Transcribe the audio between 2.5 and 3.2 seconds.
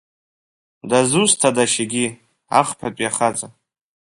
ахԥатәи